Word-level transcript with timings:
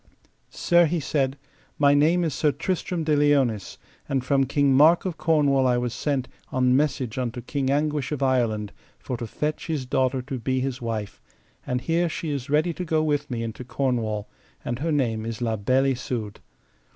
Sir, 0.49 0.87
he 0.87 0.99
said, 0.99 1.37
my 1.77 1.93
name 1.93 2.23
is 2.23 2.33
Sir 2.33 2.51
Tristram 2.51 3.03
de 3.03 3.15
Liones, 3.15 3.77
and 4.09 4.25
from 4.25 4.45
King 4.47 4.73
Mark 4.73 5.05
of 5.05 5.15
Cornwall 5.19 5.67
I 5.67 5.77
was 5.77 5.93
sent 5.93 6.27
on 6.51 6.75
message 6.75 7.19
unto 7.19 7.39
King 7.39 7.69
Anguish 7.69 8.11
of 8.11 8.23
Ireland, 8.23 8.71
for 8.97 9.15
to 9.17 9.27
fetch 9.27 9.67
his 9.67 9.85
daughter 9.85 10.23
to 10.23 10.39
be 10.39 10.59
his 10.59 10.81
wife, 10.81 11.21
and 11.67 11.81
here 11.81 12.09
she 12.09 12.31
is 12.31 12.49
ready 12.49 12.73
to 12.73 12.83
go 12.83 13.03
with 13.03 13.29
me 13.29 13.43
into 13.43 13.63
Cornwall, 13.63 14.27
and 14.65 14.79
her 14.79 14.91
name 14.91 15.23
is 15.23 15.39
La 15.39 15.55
Beale 15.55 15.85
Isoud. 15.93 16.39